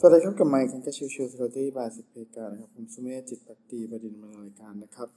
[0.00, 5.08] สวัสดีครับกับไมค์คันกชิวชิวสวัสดีบายสิบเพกานะครับผมสุเมธจิตปตีประดินมารายการนะครับ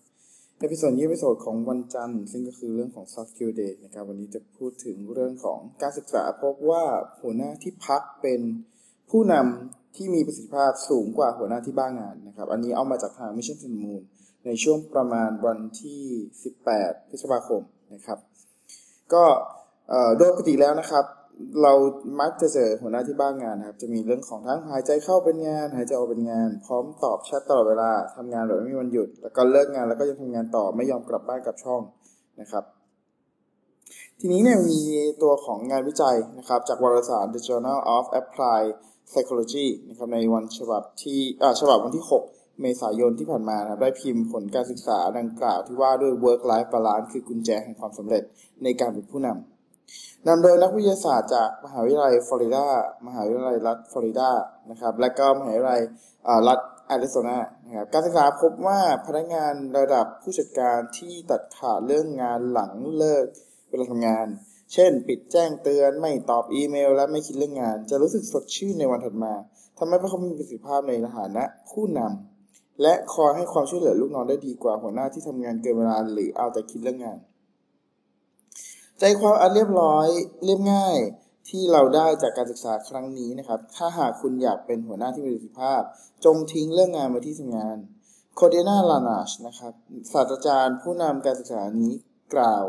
[0.60, 6.84] เอพิโซดนี้เอพิโซดของวันจันทร์ ซึ่งก็คือเรื่องของ soft skill day นะครับวันนี้จะพูดถึงเรื่องของการศึกษาพบว่า
[7.22, 8.42] หัวหน้าที่พักเป็น
[9.12, 14.02] ผู้นำที่มีประสิทธิภาพสูงกว่าหัวหน้าที่บ้างงานนะครับ อันนี้เอามาจากทาง Mission to the Moon
[14.46, 16.02] ในช่วงประมาณวันที่
[16.58, 17.62] 18 พฤษภาคม
[17.94, 18.20] นะครับ
[19.14, 19.24] ก็
[20.18, 21.06] โดยปกติแล้วนะครับ
[21.64, 21.74] เรา
[22.20, 31.82] มักจะเจอหัวหน้าที่บ้างงานนะครับ จะมีเรื่องของทั้งหายใจเข้าเป็นงาน หายใจออกเป็นงาน พร้อมตอบแชทตลอดเวลาทำงานแบบไม่มีวันหยุด แล้วก็เลิกงานแล้วก็ยังทำงานต่อไม่ยอมกลับบ้านกลับช่อง
[32.42, 32.64] นะครับ
[34.20, 34.80] ทีนี้เนี่ยมี
[35.24, 38.72] ตัวของงานวิจัยนะครับ จากวารสาร The Journal of Applied
[39.12, 41.20] Psychology นะครับในวันฉบับที่
[41.60, 48.24] ฉบับวันที่ 6 เมษายนที่ผ่านมานะครับ ได้พิมพ์ผลการศึกษาดังกล่าวที่ว่าด้วย work life balance คือกุญแจแห่งความสำเร็จ
[48.64, 49.61] ในการเป็นผู้นำ
[50.28, 52.66] นำโดยนักวิทยาศาสตร์จากมหาวิทยาลัยฟลอริดา
[53.08, 54.32] มหาวิทยาลัยรัฐฟลอริดา
[54.70, 55.82] นะครับ และก็มหาวิทยาลัย
[56.48, 63.26] รัฐแอริโซนานะครับ การศึกษาพบว่าพนักงานระดับผู้จัดการที่ตัดขาดเรื่องงานหลังเลิก
[63.70, 64.28] เวลาทำงาน
[64.74, 69.34] เช่น ปิดแจ้งเตือน ไม่ตอบอีเมล และไม่คิดเรื่องงาน จะรู้สึกสดชื่นในวันถัดมา
[69.78, 77.18] ทำให้พวกเขามีประสิทธิภาพในฐานะผู้นำและคอยให้ความช่วยเหลือลูกน้องได้ดีกว่าหัวหน้าที่ทำงานเกินเวลาหรือเอาแต่คิดเรื่องงาน
[79.04, 80.08] ใจความอันเรียบร้อย
[80.46, 80.98] เรียบง่าย
[81.50, 85.82] ที่เราได้จากการศึกษาครั้งนี้นะครับ ถ้าหากคุณอยากเป็นหัวหน้าที่มีประสิทธิภาพ
[86.26, 87.78] จงทิ้งเรื่องงานมาที่ทำงาน
[88.36, 89.74] โคเดนาลานาชนะครับ
[90.14, 91.92] ศาสตราจารย์ผู้นำการศึกษานี้
[92.34, 92.66] กล่าว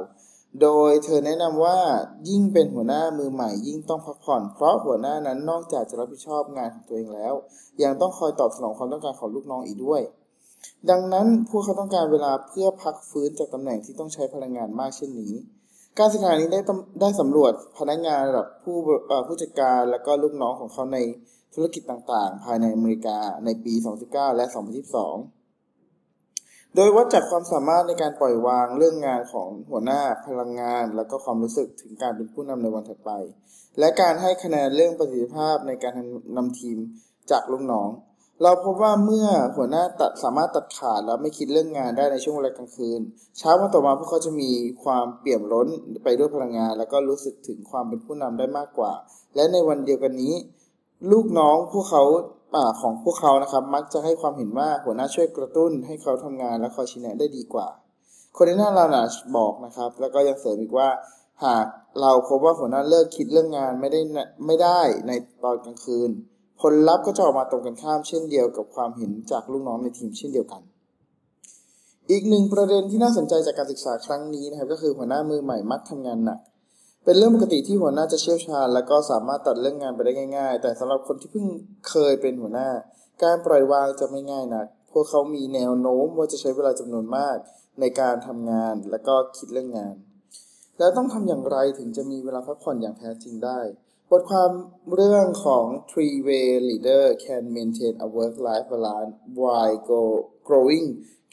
[0.62, 1.78] โดยเธอแนะนำว่า
[2.28, 7.34] ยิ่งเป็นหัวหน้ามือใหม่ ยิ่งต้องพักผ่อน เพราะหัวหน้านั้นนอกจากจะรับผิดชอบงานของตัวเองแล้ว
[7.83, 10.03] ยังต้องคอยตอบสนองความต้องการของลูกน้องอีกด้วย
[10.91, 15.34] ดังนั้นพวกเขาต้องการเวลาเพื่อพักฟื้นจากตำแหน่งที่ต้องใช้พลังงานมากเช่นนี้
[15.98, 16.60] การศึกษานี้ได้
[17.00, 18.76] ได้สำรวจพนักงานระดับผู้
[19.26, 20.98] ผู้จัดการและก็ลูกน้องของเขาใน
[21.54, 24.44] ธุรกิจต่างๆ ภายในอเมริกาในปี 2019 และ
[25.41, 33.10] 2022 โดยวัดจากความสามารถในการปล่อยวางเรื่องงานของหัวหน้าพลังงาน และก็ความรู้สึกถึงการเป็นผู้นำในวันถัดไป
[33.78, 35.94] และการให้คะแนนเรื่องประสิทธิภาพในการ
[36.36, 36.78] นำทีม
[37.31, 37.88] จากลูกน้อง
[38.41, 39.26] เราพบว่าเมื่อ
[39.56, 43.00] หัวหน้าตัดสามารถตัดขาดแล้วไม่คิดเรื่องงานได้ในช่วงเวลากลางคืน
[43.38, 44.50] เช้าวันต่อมาพวกเขาจะมี
[44.84, 45.69] ความเปี่ยมล้น
[46.04, 48.93] ไปด้วยพลังงาน แล้วก็รู้สึกถึงความเป็นผู้นำได้มากกว่า
[49.37, 50.34] และในวันเดียวกันนี้
[51.10, 52.03] ลูกน้องพวกเขา
[52.81, 57.69] ของพวกเขานะครับ มักจะให้ความเห็นว่าหัวหน้าช่วยกระตุ้น ให้เขาทำงานและคอยชี้แนะได้ดีกว่า
[58.32, 59.03] โคเดน่าลานา
[59.37, 60.88] บอกนะครับ แล้วก็ยังเสริมอีกว่า
[61.44, 61.66] หาก
[62.00, 64.00] เราพบว่าหัวหน้าเลิกคิดเรื่องงานไม่ได้
[64.47, 65.12] ไม่ได้ใน
[65.44, 66.10] ตอนกลางคืน
[66.62, 70.62] ผลลัพธ์ก็จะออกมาตรงกันข้ามเช่นเดียวกับความเห็นจากลูกน้องในทีมเช่นเดียวกัน
[72.11, 76.39] อีกหนึ่งประเด็นที่น่าสนใจจากการศึกษาครั้งนี้นะครับ ก็คือหัวหน้ามือใหม่มักทำงานหนัก
[77.05, 81.47] เป็นเรื่องปกติที่หัวหน้าจะเชี่ยวชาญ และก็สามารถตัดเรื่องงานไปได้ง่าย ๆ แต่สำหรับคนที่เพิ่ง
[81.89, 82.71] เคยเป็นหัวหน้า
[83.23, 87.37] การปล่อยวางจะไม่ง่ายนัก พวกเขามีแนวโน้มว่าจะใช้เวลาจำนวนมาก
[87.81, 89.94] ในการทำงานและก็คิดเรื่องงาน
[90.79, 93.61] แล้วต้องทำอย่างไรถึงจะมีเวลาพักผ่อนอย่างแท้จริงได้
[94.15, 94.50] บทความ
[94.95, 99.77] เรื่องของ three way leader can maintain a work life balance while
[100.49, 100.87] growing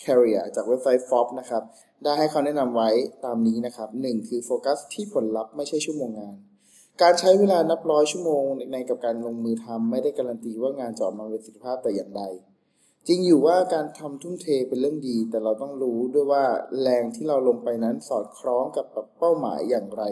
[0.05, 1.63] career จากเว็บไซต์ Forbes นะครับ
[2.03, 2.89] ได้ให้เขาแนะนำไว้
[3.25, 4.27] ตามนี้นะครับ 1.
[4.29, 6.35] คือโฟกัสที่ผลลัพธ์ไม่ใช่ชั่วโมงงาน
[7.01, 12.23] การใช้เวลานับร้อยชั่วโมงในกับการลงมือทำไม่ได้การันตีว่างานจะออกมาเป็นประสิทธิภาพแต่อย่างใด
[13.07, 16.43] จริงอยู่ว่าการทำทุ่มเทเป็นเรื่องดี แต่เราต้องรู้ด้วยว่า
[16.81, 18.85] แรงที่เราลงไปนั้นสอดคล้องกับ
[19.19, 20.03] เป้าหมายอย่างไร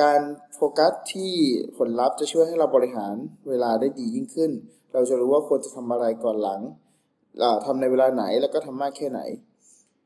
[0.00, 0.20] การ
[0.54, 1.32] โฟกัสที่
[1.76, 3.14] ผลลัพธ์จะช่วยให้เราบริหาร
[3.48, 4.50] เวลาได้ดียิ่งขึ้น
[4.92, 6.60] เราจะรู้ว่าควรจะทำอะไรก่อนหลัง
[7.64, 9.20] ทำในเวลาไหนแล้วก็ทำมากแค่ไหน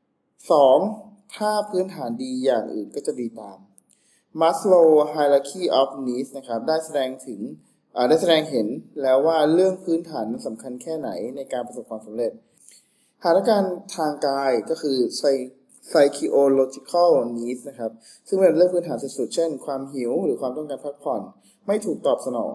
[0.09, 1.35] 2.
[1.35, 3.57] ถ้าพื้นฐานดีอย่างอื่นก็จะดีตาม
[4.41, 7.41] Maslow Hierarchy of Needs นะครับ ได้แสดงถึง
[8.09, 8.67] ได้แสดงเห็น
[9.01, 12.31] แล้วว่าเรื่องพื้นฐานสำคัญแค่ไหนในการประสบความสำเร็จ
[13.23, 13.63] หากการ
[13.95, 14.97] ทางกายก็คือ
[15.87, 17.91] psychological needs นะครับ
[18.27, 21.21] ซึ่งเป็นเรื่องพื้นฐานสุดๆ เช่น ความหิวหรือความต้องการพักผ่อน
[21.67, 22.53] ไม่ถูกตอบสนอง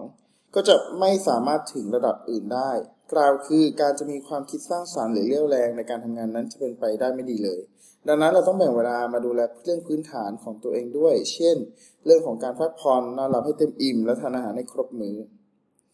[0.55, 2.71] ก็จะไม่สามารถถึงระดับอื่นได้
[3.13, 7.59] กล่าวคือการจะมีความคิดสร้างสรรค์หรือเรี่ยวแรงในการทำงานนั้นจะเป็นไปได้ไม่ดีเลย
[8.07, 11.57] ดังนั้นเราต้องแบ่งเวลามาดูแลเรื่องพื้นฐานของตัวเองด้วย เช่น
[12.05, 15.15] เรื่องของการพักผ่อนนอนหลับให้เต็มอิ่ม และทานอาหารให้ครบมื้อ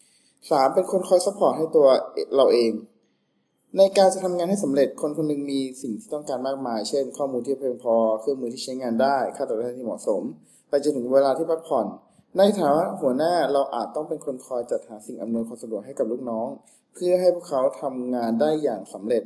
[0.02, 0.74] 3.
[0.74, 1.88] เป็นคนคอย support ให้ตัว
[2.36, 2.72] เราเอง
[3.78, 10.22] ในการจะทำงานให้สำเร็จคนคนนึงมีสิ่งที่ต้องการมากมาย เช่น ข้อมูลที่เพียงพอ เครื่องมือที่ใช้งานได้ ค่าตอบแทนที่เหมาะสม
[10.70, 11.86] ไปจนถึงเวลาที่พักผ่อน
[12.38, 16.48] ในฐานะหัวหน้าเราอาจต้องเป็นคนคอยจัดหาสิ่งอำนวยความสะดวกให้กับลูกน้อง
[16.94, 19.24] เพื่อให้พวกเขาทำงานได้อย่างสำเร็จ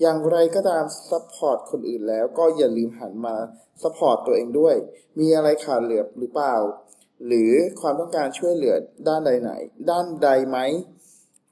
[0.00, 3.36] อย่างไรก็ตาม support คนอื่นแล้วก็อย่าลืมหันมา
[3.82, 4.74] support ตัวเองด้วย
[5.18, 6.56] มีอะไรขาดเหลือหรือเปล่า
[7.26, 8.74] หรือความต้องการช่วยเหลือ
[9.08, 9.52] ด้านใดไหน
[9.90, 10.58] ด้านใดไหม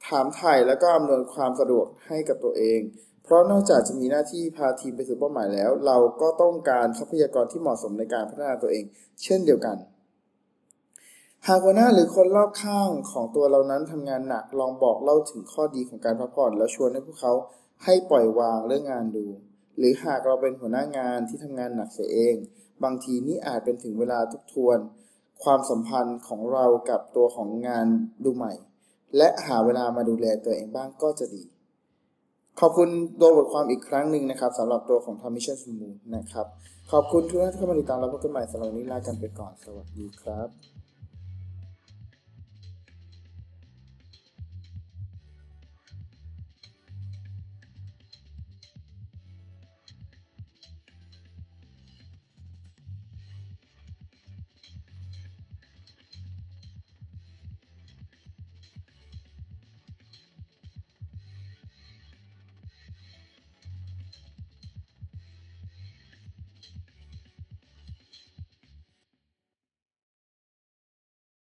[0.08, 2.80] ถามไถ่แล้วก็อำนวยความสะดวกให้กับตัวเอง
[3.24, 8.84] เพราะนอกจากจะมีหน้าที่พาทีมไปสู่เป้าหมายแล้ว เราก็ต้องการทรัพยากรที่เหมาะสมในการพัฒนาตัวเอง
[9.22, 9.76] เช่นเดียวกัน
[11.46, 17.32] หากหัวหน้าหรือคนรอบข้างของตัวเรานั้นทำงานหนักลองบอกเล่าถึงข้อดีของการพักผ่อน แล้วชวนให้พวกเขา
[17.84, 19.26] ให้ปล่อยวางเรื่องงานดู
[19.78, 22.34] หรือหากเราเป็นหัวหน้างานที่ทำงานหนักเสียเอง
[22.84, 24.78] บางทีนี่อาจเป็นถึงเวลาทบทวน
[25.42, 27.86] ความสัมพันธ์ของเรากับตัวของงาน
[28.24, 28.52] ดูใหม่
[29.16, 31.42] และหาเวลามาดูแลตัวเองบ้างก็จะดี
[32.60, 32.88] ขอบคุณ
[33.20, 36.46] ตัวบทความอีกครั้งหนึ่งนะครับสำหรับตัวของทอมิชันสมูนะครับ
[36.92, 40.83] ขอบคุณทุกท่านที่เข้ามาติดตามรับพบกันใหม่สำหรับวันนี้ลากันไปก่อนสวัสดีครับ